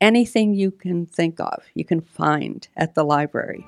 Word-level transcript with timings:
anything 0.00 0.54
you 0.54 0.70
can 0.70 1.06
think 1.06 1.40
of, 1.40 1.64
you 1.74 1.84
can 1.84 2.00
find 2.00 2.68
at 2.76 2.94
the 2.94 3.04
library. 3.04 3.66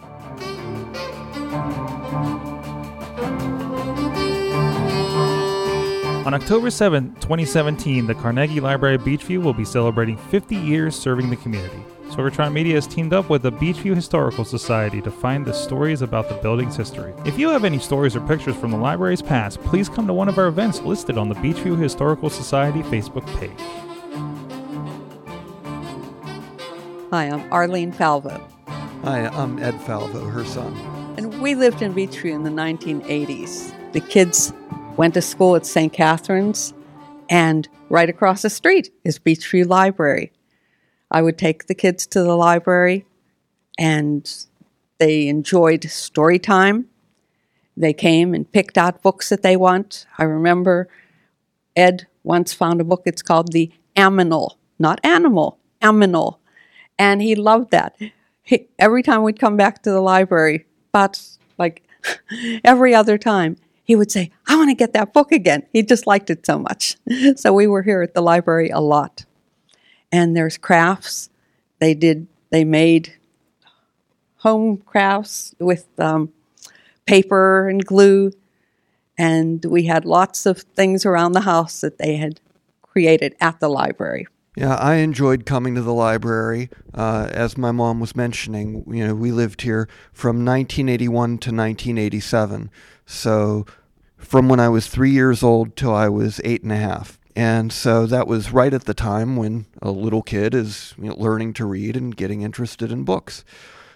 On 6.26 6.34
October 6.34 6.70
7, 6.70 7.14
2017, 7.16 8.06
the 8.06 8.14
Carnegie 8.14 8.60
Library 8.60 8.98
Beechview 8.98 9.42
will 9.42 9.54
be 9.54 9.64
celebrating 9.64 10.16
50 10.16 10.54
years 10.54 10.94
serving 10.94 11.28
the 11.28 11.36
community. 11.36 11.82
Sorgatron 12.10 12.52
Media 12.52 12.74
has 12.74 12.86
teamed 12.86 13.12
up 13.12 13.30
with 13.30 13.42
the 13.42 13.50
Beechview 13.52 13.94
Historical 13.94 14.44
Society 14.44 15.00
to 15.00 15.10
find 15.10 15.44
the 15.44 15.52
stories 15.52 16.02
about 16.02 16.28
the 16.28 16.34
building's 16.36 16.76
history. 16.76 17.12
If 17.24 17.38
you 17.38 17.48
have 17.48 17.64
any 17.64 17.78
stories 17.78 18.14
or 18.14 18.20
pictures 18.20 18.56
from 18.56 18.70
the 18.70 18.76
library's 18.76 19.22
past, 19.22 19.60
please 19.62 19.88
come 19.88 20.06
to 20.06 20.12
one 20.12 20.28
of 20.28 20.38
our 20.38 20.48
events 20.48 20.80
listed 20.82 21.18
on 21.18 21.28
the 21.28 21.36
Beechview 21.36 21.80
Historical 21.80 22.30
Society 22.30 22.82
Facebook 22.82 23.26
page. 23.38 23.89
Hi, 27.12 27.24
I'm 27.24 27.52
Arlene 27.52 27.92
Falvo. 27.92 28.40
Hi, 29.02 29.26
I'm 29.26 29.58
Ed 29.58 29.74
Falvo, 29.80 30.30
her 30.30 30.44
son. 30.44 30.72
And 31.18 31.42
we 31.42 31.56
lived 31.56 31.82
in 31.82 31.92
Beechview 31.92 32.32
in 32.32 32.44
the 32.44 32.50
1980s. 32.50 33.74
The 33.90 34.00
kids 34.00 34.52
went 34.96 35.14
to 35.14 35.22
school 35.22 35.56
at 35.56 35.66
St. 35.66 35.92
Catherine's, 35.92 36.72
and 37.28 37.68
right 37.88 38.08
across 38.08 38.42
the 38.42 38.50
street 38.50 38.90
is 39.02 39.18
Beechview 39.18 39.66
Library. 39.66 40.30
I 41.10 41.22
would 41.22 41.36
take 41.36 41.66
the 41.66 41.74
kids 41.74 42.06
to 42.06 42.22
the 42.22 42.36
library, 42.36 43.06
and 43.76 44.32
they 44.98 45.26
enjoyed 45.26 45.82
story 45.90 46.38
time. 46.38 46.86
They 47.76 47.92
came 47.92 48.34
and 48.34 48.52
picked 48.52 48.78
out 48.78 49.02
books 49.02 49.30
that 49.30 49.42
they 49.42 49.56
want. 49.56 50.06
I 50.16 50.22
remember 50.22 50.88
Ed 51.74 52.06
once 52.22 52.52
found 52.52 52.80
a 52.80 52.84
book, 52.84 53.02
it's 53.04 53.22
called 53.22 53.50
The 53.50 53.72
Aminal, 53.96 54.58
not 54.78 55.00
animal, 55.02 55.58
Aminal. 55.82 56.39
And 57.00 57.22
he 57.22 57.34
loved 57.34 57.70
that. 57.70 57.96
He, 58.42 58.68
every 58.78 59.02
time 59.02 59.22
we'd 59.22 59.38
come 59.38 59.56
back 59.56 59.82
to 59.84 59.90
the 59.90 60.02
library, 60.02 60.66
but 60.92 61.18
like 61.56 61.82
every 62.64 62.94
other 62.94 63.16
time, 63.16 63.56
he 63.82 63.96
would 63.96 64.12
say, 64.12 64.30
I 64.46 64.54
want 64.56 64.68
to 64.68 64.74
get 64.74 64.92
that 64.92 65.14
book 65.14 65.32
again. 65.32 65.66
He 65.72 65.82
just 65.82 66.06
liked 66.06 66.28
it 66.28 66.44
so 66.44 66.58
much. 66.58 66.98
So 67.36 67.54
we 67.54 67.66
were 67.66 67.80
here 67.82 68.02
at 68.02 68.12
the 68.12 68.20
library 68.20 68.68
a 68.68 68.80
lot. 68.80 69.24
And 70.12 70.36
there's 70.36 70.58
crafts. 70.58 71.30
They 71.78 71.94
did, 71.94 72.26
they 72.50 72.64
made 72.64 73.14
home 74.36 74.76
crafts 74.76 75.54
with 75.58 75.86
um, 75.98 76.34
paper 77.06 77.66
and 77.66 77.82
glue. 77.82 78.30
And 79.16 79.64
we 79.64 79.84
had 79.84 80.04
lots 80.04 80.44
of 80.44 80.58
things 80.58 81.06
around 81.06 81.32
the 81.32 81.40
house 81.40 81.80
that 81.80 81.96
they 81.96 82.16
had 82.16 82.42
created 82.82 83.36
at 83.40 83.58
the 83.58 83.70
library. 83.70 84.26
Yeah, 84.56 84.74
I 84.74 84.96
enjoyed 84.96 85.46
coming 85.46 85.76
to 85.76 85.82
the 85.82 85.94
library. 85.94 86.70
Uh, 86.92 87.28
as 87.32 87.56
my 87.56 87.70
mom 87.70 88.00
was 88.00 88.16
mentioning, 88.16 88.84
you 88.88 89.06
know, 89.06 89.14
we 89.14 89.30
lived 89.30 89.62
here 89.62 89.88
from 90.12 90.44
1981 90.44 91.12
to 91.12 91.50
1987. 91.50 92.70
So 93.06 93.64
from 94.18 94.48
when 94.48 94.60
I 94.60 94.68
was 94.68 94.88
three 94.88 95.12
years 95.12 95.42
old 95.42 95.76
till 95.76 95.94
I 95.94 96.08
was 96.08 96.40
eight 96.44 96.62
and 96.62 96.72
a 96.72 96.76
half. 96.76 97.18
And 97.36 97.72
so 97.72 98.06
that 98.06 98.26
was 98.26 98.52
right 98.52 98.74
at 98.74 98.84
the 98.84 98.94
time 98.94 99.36
when 99.36 99.66
a 99.80 99.92
little 99.92 100.22
kid 100.22 100.54
is 100.54 100.94
you 100.98 101.10
know, 101.10 101.16
learning 101.16 101.52
to 101.54 101.64
read 101.64 101.96
and 101.96 102.14
getting 102.14 102.42
interested 102.42 102.90
in 102.90 103.04
books. 103.04 103.44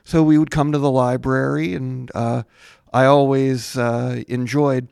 So 0.04 0.22
we 0.22 0.38
would 0.38 0.50
come 0.50 0.70
to 0.70 0.78
the 0.78 0.90
library, 0.90 1.74
and 1.74 2.10
uh, 2.14 2.44
I 2.92 3.06
always 3.06 3.76
uh, 3.76 4.22
enjoyed. 4.28 4.88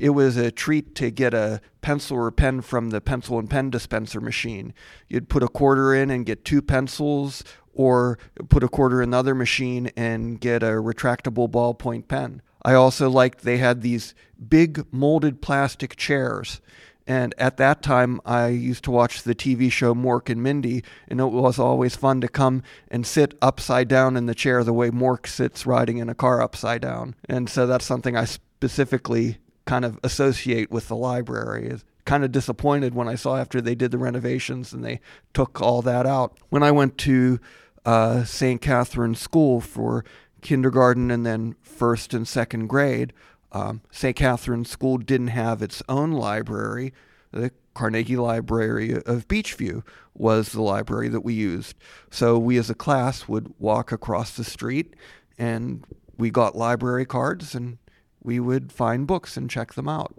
It 0.00 0.10
was 0.10 0.38
a 0.38 0.50
treat 0.50 0.94
to 0.96 1.10
get 1.10 1.34
a 1.34 1.60
pencil 1.82 2.16
or 2.16 2.30
pen 2.30 2.62
from 2.62 2.88
the 2.88 3.02
pencil 3.02 3.38
and 3.38 3.50
pen 3.50 3.68
dispenser 3.68 4.20
machine. 4.20 4.72
You'd 5.08 5.28
put 5.28 5.42
a 5.42 5.48
quarter 5.48 5.94
in 5.94 6.10
and 6.10 6.24
get 6.24 6.42
two 6.42 6.62
pencils, 6.62 7.44
or 7.74 8.18
put 8.48 8.64
a 8.64 8.68
quarter 8.68 9.02
in 9.02 9.10
the 9.10 9.18
other 9.18 9.34
machine 9.34 9.90
and 9.96 10.40
get 10.40 10.62
a 10.62 10.80
retractable 10.80 11.50
ballpoint 11.50 12.08
pen. 12.08 12.40
I 12.62 12.74
also 12.74 13.08
liked 13.08 13.42
they 13.42 13.58
had 13.58 13.82
these 13.82 14.14
big 14.48 14.86
molded 14.90 15.42
plastic 15.42 15.96
chairs. 15.96 16.62
And 17.06 17.34
at 17.36 17.58
that 17.58 17.82
time, 17.82 18.20
I 18.24 18.48
used 18.48 18.84
to 18.84 18.90
watch 18.90 19.22
the 19.22 19.34
TV 19.34 19.70
show 19.70 19.94
Mork 19.94 20.30
and 20.30 20.42
Mindy, 20.42 20.82
and 21.08 21.20
it 21.20 21.26
was 21.26 21.58
always 21.58 21.96
fun 21.96 22.20
to 22.22 22.28
come 22.28 22.62
and 22.88 23.06
sit 23.06 23.36
upside 23.42 23.88
down 23.88 24.16
in 24.16 24.26
the 24.26 24.34
chair 24.34 24.64
the 24.64 24.72
way 24.72 24.90
Mork 24.90 25.26
sits 25.26 25.66
riding 25.66 25.98
in 25.98 26.08
a 26.08 26.14
car 26.14 26.40
upside 26.40 26.80
down. 26.80 27.14
And 27.28 27.50
so 27.50 27.66
that's 27.66 27.84
something 27.84 28.16
I 28.16 28.24
specifically 28.26 29.38
kind 29.70 29.84
of 29.84 30.00
associate 30.02 30.68
with 30.68 30.88
the 30.88 30.96
library. 30.96 31.68
Is 31.68 31.84
kind 32.04 32.24
of 32.24 32.32
disappointed 32.32 32.92
when 32.92 33.06
I 33.06 33.14
saw 33.14 33.36
after 33.36 33.60
they 33.60 33.76
did 33.76 33.92
the 33.92 33.98
renovations 33.98 34.72
and 34.72 34.84
they 34.84 35.00
took 35.32 35.62
all 35.62 35.80
that 35.82 36.06
out. 36.06 36.36
When 36.48 36.64
I 36.64 36.72
went 36.72 36.98
to 36.98 37.38
uh, 37.86 38.24
St. 38.24 38.60
Catherine 38.60 39.14
School 39.14 39.60
for 39.60 40.04
kindergarten 40.40 41.12
and 41.12 41.24
then 41.24 41.54
first 41.62 42.12
and 42.12 42.26
second 42.26 42.66
grade, 42.66 43.12
um, 43.52 43.82
St. 43.92 44.16
Catherine 44.16 44.64
School 44.64 44.98
didn't 44.98 45.28
have 45.28 45.62
its 45.62 45.84
own 45.88 46.10
library. 46.10 46.92
The 47.30 47.52
Carnegie 47.72 48.16
Library 48.16 48.94
of 48.94 49.28
Beechview 49.28 49.84
was 50.14 50.50
the 50.50 50.62
library 50.62 51.08
that 51.10 51.20
we 51.20 51.34
used. 51.34 51.76
So 52.10 52.40
we 52.40 52.58
as 52.58 52.70
a 52.70 52.74
class 52.74 53.28
would 53.28 53.54
walk 53.60 53.92
across 53.92 54.34
the 54.34 54.42
street 54.42 54.96
and 55.38 55.84
we 56.18 56.30
got 56.30 56.56
library 56.56 57.06
cards 57.06 57.54
and 57.54 57.78
we 58.22 58.40
would 58.40 58.72
find 58.72 59.06
books 59.06 59.36
and 59.36 59.50
check 59.50 59.74
them 59.74 59.88
out. 59.88 60.16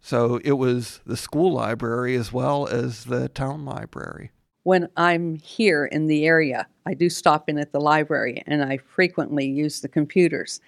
So 0.00 0.40
it 0.44 0.52
was 0.52 1.00
the 1.06 1.16
school 1.16 1.52
library 1.52 2.14
as 2.14 2.32
well 2.32 2.66
as 2.66 3.04
the 3.04 3.28
town 3.28 3.64
library 3.64 4.30
when 4.64 4.88
I'm 4.96 5.36
here 5.36 5.84
in 5.84 6.06
the 6.06 6.26
area, 6.26 6.66
I 6.84 6.94
do 6.94 7.08
stop 7.08 7.48
in 7.48 7.58
at 7.58 7.72
the 7.72 7.80
library 7.80 8.42
and 8.46 8.62
I 8.62 8.78
frequently 8.78 9.46
use 9.46 9.80
the 9.80 9.88
computers. 9.88 10.60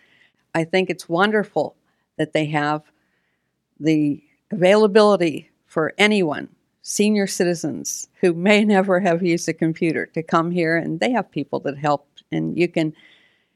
I 0.54 0.64
think 0.64 0.88
it's 0.88 1.08
wonderful 1.08 1.74
that 2.18 2.32
they 2.32 2.46
have 2.46 2.82
the 3.80 4.22
availability 4.50 5.50
for 5.66 5.94
anyone, 5.98 6.48
senior 6.82 7.26
citizens 7.26 8.08
who 8.20 8.32
may 8.32 8.64
never 8.76 9.00
have 9.00 9.22
used 9.22 9.48
a 9.48 9.54
computer, 9.54 10.06
to 10.06 10.22
come 10.22 10.50
here 10.50 10.76
and 10.76 11.00
they 11.00 11.10
have 11.10 11.30
people 11.30 11.60
that 11.60 11.78
help 11.78 12.06
and 12.30 12.56
you 12.56 12.68
can 12.68 12.92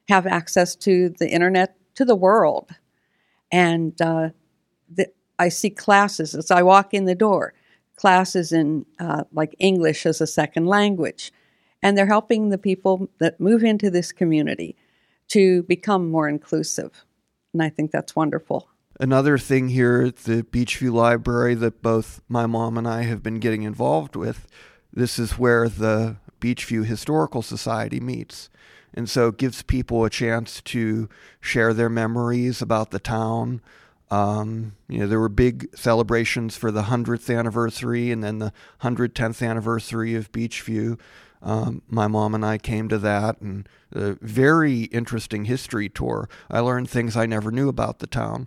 have 0.08 0.26
access 0.26 0.74
to 0.74 1.10
the 1.18 1.28
internet 1.28 1.76
to 1.94 2.04
the 2.04 2.16
world. 2.16 2.70
And 3.52 4.00
uh, 4.00 4.30
the, 4.88 5.10
I 5.38 5.48
see 5.48 5.70
classes 5.70 6.34
as 6.34 6.50
I 6.50 6.62
walk 6.62 6.94
in 6.94 7.04
the 7.04 7.14
door 7.14 7.54
classes 8.00 8.50
in 8.50 8.86
uh, 8.98 9.24
like 9.30 9.54
English 9.58 10.06
as 10.06 10.22
a 10.22 10.26
second 10.26 10.66
language. 10.66 11.32
And 11.82 11.96
they're 11.96 12.06
helping 12.06 12.48
the 12.48 12.58
people 12.58 13.10
that 13.18 13.38
move 13.38 13.62
into 13.62 13.90
this 13.90 14.10
community 14.10 14.74
to 15.28 15.62
become 15.64 16.10
more 16.10 16.28
inclusive. 16.28 17.04
And 17.52 17.62
I 17.62 17.68
think 17.68 17.90
that's 17.90 18.16
wonderful. 18.16 18.68
Another 18.98 19.36
thing 19.38 19.68
here 19.68 20.02
at 20.02 20.16
the 20.16 20.42
Beechview 20.42 20.92
Library 20.92 21.54
that 21.56 21.82
both 21.82 22.22
my 22.28 22.46
mom 22.46 22.78
and 22.78 22.88
I 22.88 23.02
have 23.02 23.22
been 23.22 23.38
getting 23.38 23.62
involved 23.62 24.16
with, 24.16 24.46
this 24.92 25.18
is 25.18 25.38
where 25.38 25.68
the 25.68 26.16
Beechview 26.40 26.86
Historical 26.86 27.42
Society 27.42 28.00
meets. 28.00 28.50
And 28.92 29.08
so 29.08 29.30
gives 29.30 29.62
people 29.62 30.04
a 30.04 30.10
chance 30.10 30.60
to 30.62 31.08
share 31.40 31.72
their 31.72 31.88
memories 31.88 32.60
about 32.60 32.90
the 32.90 32.98
town, 32.98 33.60
um, 34.10 34.74
you 34.88 34.98
know, 34.98 35.06
there 35.06 35.20
were 35.20 35.28
big 35.28 35.68
celebrations 35.76 36.56
for 36.56 36.70
the 36.72 36.82
100th 36.82 37.34
anniversary 37.36 38.10
and 38.10 38.24
then 38.24 38.40
the 38.40 38.52
110th 38.82 39.46
anniversary 39.46 40.14
of 40.16 40.32
Beechview. 40.32 40.98
Um, 41.42 41.82
my 41.88 42.08
mom 42.08 42.34
and 42.34 42.44
I 42.44 42.58
came 42.58 42.88
to 42.88 42.98
that, 42.98 43.40
and 43.40 43.66
a 43.92 44.16
very 44.20 44.82
interesting 44.84 45.46
history 45.46 45.88
tour. 45.88 46.28
I 46.50 46.60
learned 46.60 46.90
things 46.90 47.16
I 47.16 47.24
never 47.24 47.50
knew 47.50 47.68
about 47.68 48.00
the 48.00 48.06
town, 48.06 48.46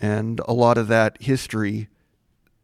and 0.00 0.40
a 0.48 0.52
lot 0.52 0.78
of 0.78 0.88
that 0.88 1.22
history, 1.22 1.88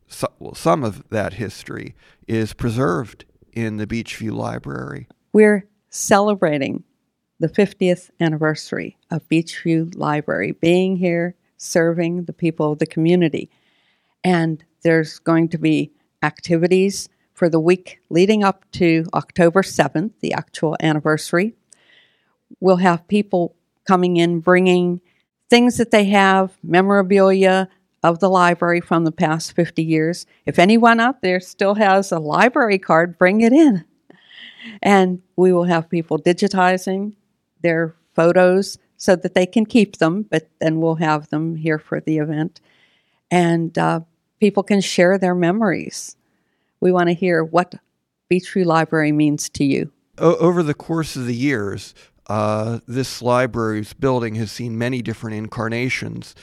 so, 0.08 0.26
well, 0.40 0.54
some 0.56 0.82
of 0.82 1.08
that 1.10 1.34
history, 1.34 1.94
is 2.26 2.52
preserved 2.52 3.26
in 3.54 3.76
the 3.76 3.86
Beechview 3.86 4.32
Library. 4.32 5.08
We're 5.32 5.66
celebrating 5.88 6.84
the 7.40 7.48
50th 7.48 8.10
anniversary 8.20 8.96
of 9.10 9.28
Beachview 9.28 9.96
Library 9.96 10.52
being 10.52 10.96
here 10.96 11.36
serving 11.56 12.24
the 12.24 12.32
people 12.32 12.72
of 12.72 12.78
the 12.78 12.86
community. 12.86 13.50
And 14.22 14.64
there's 14.82 15.18
going 15.18 15.48
to 15.50 15.58
be 15.58 15.92
activities 16.22 17.08
for 17.32 17.48
the 17.48 17.60
week 17.60 18.00
leading 18.10 18.44
up 18.44 18.64
to 18.72 19.04
October 19.14 19.62
7th, 19.62 20.12
the 20.20 20.32
actual 20.32 20.76
anniversary. 20.80 21.54
We'll 22.60 22.76
have 22.76 23.08
people 23.08 23.56
coming 23.86 24.16
in 24.16 24.40
bringing 24.40 25.00
things 25.50 25.76
that 25.76 25.90
they 25.90 26.04
have, 26.06 26.56
memorabilia 26.62 27.68
of 28.04 28.18
the 28.18 28.28
library 28.28 28.82
from 28.82 29.04
the 29.04 29.10
past 29.10 29.56
50 29.56 29.82
years. 29.82 30.26
If 30.44 30.58
anyone 30.58 31.00
out 31.00 31.22
there 31.22 31.40
still 31.40 31.74
has 31.76 32.12
a 32.12 32.18
library 32.18 32.78
card, 32.78 33.18
bring 33.18 33.40
it 33.40 33.52
in. 33.52 33.82
And 34.82 35.22
we 35.36 35.54
will 35.54 35.64
have 35.64 35.88
people 35.88 36.18
digitizing 36.18 37.14
their 37.62 37.94
photos 38.14 38.78
so 38.98 39.16
that 39.16 39.34
they 39.34 39.46
can 39.46 39.64
keep 39.64 39.96
them, 39.96 40.22
but 40.30 40.50
then 40.60 40.80
we'll 40.80 40.96
have 40.96 41.30
them 41.30 41.56
here 41.56 41.78
for 41.78 41.98
the 41.98 42.18
event. 42.18 42.60
And 43.30 43.76
uh, 43.78 44.00
people 44.38 44.62
can 44.62 44.82
share 44.82 45.16
their 45.16 45.34
memories. 45.34 46.14
We 46.80 46.92
want 46.92 47.08
to 47.08 47.14
hear 47.14 47.42
what 47.42 47.74
Beechview 48.30 48.66
Library 48.66 49.12
means 49.12 49.48
to 49.48 49.64
you. 49.64 49.90
O- 50.18 50.36
over 50.36 50.62
the 50.62 50.74
course 50.74 51.16
of 51.16 51.24
the 51.24 51.34
years, 51.34 51.94
uh, 52.26 52.80
this 52.86 53.20
library's 53.22 53.94
building 53.94 54.34
has 54.36 54.52
seen 54.52 54.76
many 54.76 55.02
different 55.02 55.36
incarnations. 55.36 56.34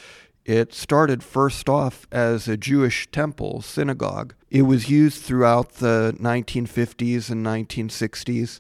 It 0.46 0.74
started 0.74 1.24
first 1.24 1.70
off 1.70 2.08
as 2.12 2.48
a 2.48 2.58
Jewish 2.58 3.10
temple, 3.12 3.62
synagogue. 3.62 4.34
It 4.50 4.64
was 4.64 4.90
used 4.90 5.22
throughout 5.22 5.76
the 5.76 6.16
1950s 6.20 7.30
and 7.30 7.46
1960s 7.46 8.60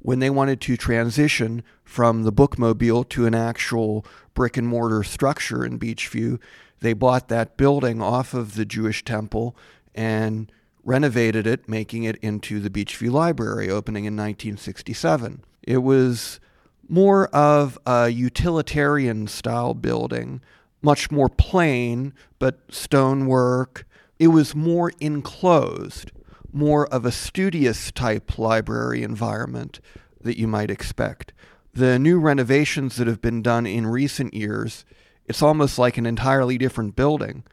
when 0.00 0.18
they 0.18 0.28
wanted 0.28 0.60
to 0.60 0.76
transition 0.76 1.62
from 1.82 2.24
the 2.24 2.32
bookmobile 2.32 3.08
to 3.08 3.26
an 3.26 3.34
actual 3.34 4.04
brick 4.34 4.58
and 4.58 4.68
mortar 4.68 5.02
structure 5.02 5.64
in 5.64 5.78
Beechview. 5.78 6.38
They 6.80 6.92
bought 6.92 7.28
that 7.28 7.56
building 7.56 8.02
off 8.02 8.34
of 8.34 8.54
the 8.54 8.66
Jewish 8.66 9.02
temple 9.02 9.56
and 9.94 10.52
renovated 10.84 11.46
it, 11.46 11.66
making 11.66 12.04
it 12.04 12.16
into 12.16 12.60
the 12.60 12.68
Beechview 12.68 13.10
Library, 13.10 13.70
opening 13.70 14.04
in 14.04 14.14
1967. 14.14 15.42
It 15.62 15.78
was 15.78 16.38
more 16.86 17.28
of 17.28 17.78
a 17.86 18.10
utilitarian 18.10 19.26
style 19.26 19.72
building 19.72 20.42
much 20.84 21.10
more 21.10 21.28
plain, 21.28 22.12
but 22.38 22.60
stonework. 22.68 23.86
It 24.18 24.28
was 24.28 24.54
more 24.54 24.92
enclosed, 25.00 26.12
more 26.52 26.86
of 26.88 27.04
a 27.04 27.10
studious 27.10 27.90
type 27.90 28.38
library 28.38 29.02
environment 29.02 29.80
that 30.20 30.38
you 30.38 30.46
might 30.46 30.70
expect. 30.70 31.32
The 31.72 31.98
new 31.98 32.20
renovations 32.20 32.96
that 32.96 33.08
have 33.08 33.20
been 33.20 33.42
done 33.42 33.66
in 33.66 33.86
recent 33.86 34.34
years, 34.34 34.84
it's 35.26 35.42
almost 35.42 35.78
like 35.78 35.96
an 35.96 36.06
entirely 36.06 36.58
different 36.58 36.94
building, 36.94 37.44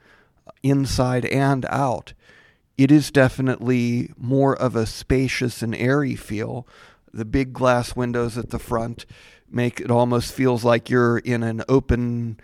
inside 0.61 1.25
and 1.25 1.65
out. 1.69 2.13
It 2.77 2.91
is 2.91 3.11
definitely 3.11 4.11
more 4.17 4.55
of 4.55 4.75
a 4.75 4.85
spacious 4.85 5.61
and 5.61 5.73
airy 5.75 6.15
feel. 6.15 6.67
The 7.13 7.25
big 7.25 7.53
glass 7.53 7.95
windows 7.95 8.37
at 8.37 8.49
the 8.49 8.59
front 8.59 9.05
make 9.49 9.79
it 9.79 9.91
almost 9.91 10.33
feels 10.33 10.63
like 10.63 10.89
you're 10.89 11.17
in 11.17 11.43
an 11.43 11.63
open 11.67 12.39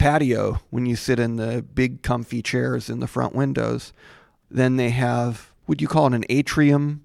patio 0.00 0.60
when 0.70 0.86
you 0.86 0.96
sit 0.96 1.20
in 1.20 1.36
the 1.36 1.62
big 1.62 2.02
comfy 2.02 2.40
chairs 2.40 2.88
in 2.88 3.00
the 3.00 3.06
front 3.06 3.34
windows. 3.34 3.92
Then 4.50 4.76
they 4.76 4.90
have, 4.90 5.52
would 5.66 5.82
you 5.82 5.88
call 5.88 6.06
it 6.06 6.14
an 6.14 6.24
atrium? 6.30 7.04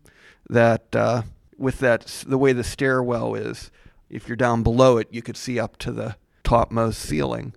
That 0.50 0.95
uh, 0.95 1.24
with 1.57 1.80
that 1.80 2.24
the 2.25 2.38
way 2.38 2.53
the 2.53 2.63
stairwell 2.63 3.36
is, 3.36 3.69
if 4.09 4.27
you're 4.27 4.38
down 4.38 4.63
below 4.63 4.97
it, 4.97 5.07
you 5.12 5.21
could 5.21 5.36
see 5.36 5.59
up 5.59 5.77
to 5.77 5.92
the 5.92 6.15
topmost 6.44 7.01
ceiling. 7.01 7.53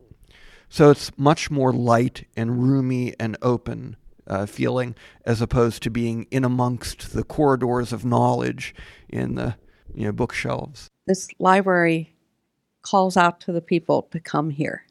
So 0.68 0.90
it's 0.90 1.16
much 1.16 1.50
more 1.50 1.72
light 1.72 2.26
and 2.36 2.62
roomy 2.62 3.14
and 3.20 3.36
open 3.40 3.96
uh, 4.26 4.46
feeling 4.46 4.96
as 5.24 5.40
opposed 5.40 5.82
to 5.84 5.90
being 5.90 6.26
in 6.30 6.44
amongst 6.44 7.12
the 7.12 7.22
corridors 7.22 7.92
of 7.92 8.04
knowledge 8.04 8.74
in 9.08 9.36
the 9.36 9.56
you 9.94 10.06
know 10.06 10.12
bookshelves. 10.12 10.88
This 11.06 11.28
library 11.38 12.16
calls 12.82 13.16
out 13.16 13.40
to 13.40 13.52
the 13.52 13.60
people 13.60 14.02
to 14.10 14.18
come 14.18 14.50
here. 14.50 14.84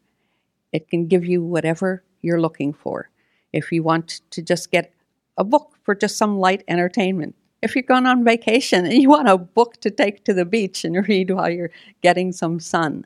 It 0.71 0.89
can 0.89 1.07
give 1.07 1.25
you 1.25 1.43
whatever 1.43 2.03
you're 2.21 2.41
looking 2.41 2.73
for. 2.73 3.09
If 3.53 3.71
you 3.71 3.83
want 3.83 4.21
to 4.31 4.41
just 4.41 4.71
get 4.71 4.93
a 5.37 5.43
book 5.43 5.73
for 5.83 5.95
just 5.95 6.17
some 6.17 6.39
light 6.39 6.63
entertainment, 6.67 7.35
if 7.61 7.75
you're 7.75 7.83
going 7.83 8.05
on 8.05 8.23
vacation 8.23 8.85
and 8.85 9.01
you 9.01 9.09
want 9.09 9.29
a 9.29 9.37
book 9.37 9.79
to 9.81 9.89
take 9.89 10.23
to 10.25 10.33
the 10.33 10.45
beach 10.45 10.83
and 10.83 11.07
read 11.07 11.31
while 11.31 11.49
you're 11.49 11.71
getting 12.01 12.31
some 12.31 12.59
sun, 12.59 13.05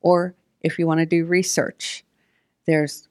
or 0.00 0.34
if 0.60 0.78
you 0.78 0.86
want 0.86 1.00
to 1.00 1.06
do 1.06 1.24
research, 1.24 2.04
there's 2.66 3.08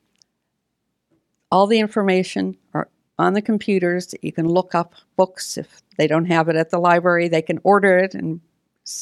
all 1.52 1.68
the 1.68 1.80
information 1.80 2.58
are 2.74 2.90
on 3.20 3.34
the 3.34 3.42
computers. 3.42 4.16
You 4.22 4.32
can 4.32 4.48
look 4.48 4.74
up 4.74 4.94
books 5.16 5.58
if 5.58 5.82
they 5.98 6.08
don't 6.08 6.26
have 6.26 6.50
it 6.50 6.56
at 6.56 6.70
the 6.70 6.80
library. 6.80 7.28
They 7.28 7.42
can 7.42 7.60
order 7.64 7.98
it 7.98 8.16
and 8.16 8.42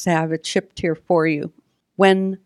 have 0.05 0.31
it 0.31 0.45
shipped 0.45 0.79
here 0.79 0.95
for 0.95 1.27
you. 1.27 1.53
When 1.95 2.39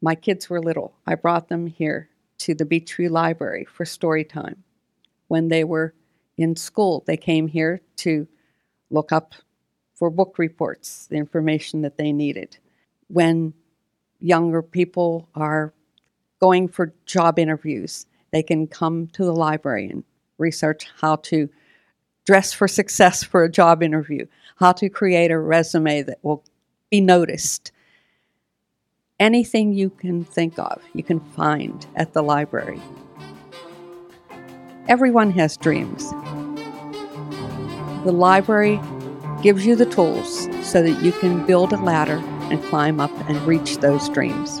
my 0.00 0.14
kids 0.14 0.48
were 0.48 0.60
little. 0.60 0.94
I 1.06 1.14
brought 1.14 1.48
them 1.48 1.66
here 1.66 2.08
to 2.38 2.54
the 2.54 2.64
Beechview 2.64 3.10
Library 3.10 3.66
for 3.66 3.84
story 3.84 4.24
time. 4.24 4.64
When 5.28 5.48
they 5.48 5.64
were 5.64 5.94
in 6.36 6.56
school, 6.56 7.04
they 7.06 7.16
came 7.16 7.48
here 7.48 7.82
to 7.96 8.26
look 8.90 9.12
up 9.12 9.34
for 9.94 10.10
book 10.10 10.38
reports, 10.38 11.06
the 11.08 11.16
information 11.16 11.82
that 11.82 11.98
they 11.98 12.12
needed. 12.12 12.56
When 13.08 13.52
younger 14.20 14.62
people 14.62 15.28
are 15.34 15.74
going 16.40 16.68
for 16.68 16.94
job 17.04 17.38
interviews, 17.38 18.06
they 18.32 18.42
can 18.42 18.66
come 18.66 19.08
to 19.08 19.24
the 19.24 19.34
library 19.34 19.90
and 19.90 20.04
research 20.38 20.88
how 21.00 21.16
to 21.16 21.48
dress 22.26 22.52
for 22.52 22.66
success 22.66 23.22
for 23.22 23.44
a 23.44 23.50
job 23.50 23.82
interview, 23.82 24.26
how 24.56 24.72
to 24.72 24.88
create 24.88 25.30
a 25.30 25.38
resume 25.38 26.02
that 26.02 26.18
will 26.22 26.44
be 26.90 27.00
noticed 27.00 27.72
anything 29.20 29.74
you 29.74 29.90
can 29.90 30.24
think 30.24 30.58
of, 30.58 30.82
you 30.94 31.04
can 31.04 31.20
find 31.20 31.86
at 31.94 32.14
the 32.14 32.22
library. 32.22 32.80
Everyone 34.88 35.30
has 35.32 35.56
dreams. 35.56 36.10
The 38.04 38.12
library 38.12 38.80
gives 39.42 39.64
you 39.64 39.76
the 39.76 39.86
tools 39.86 40.48
so 40.62 40.82
that 40.82 41.02
you 41.02 41.12
can 41.12 41.46
build 41.46 41.72
a 41.72 41.76
ladder 41.76 42.20
and 42.50 42.62
climb 42.64 42.98
up 42.98 43.12
and 43.28 43.36
reach 43.42 43.76
those 43.78 44.08
dreams. 44.08 44.60